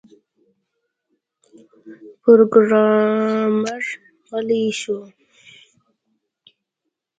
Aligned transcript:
پروګرامر 2.21 3.79
غلی 4.27 4.65
شو 4.79 4.97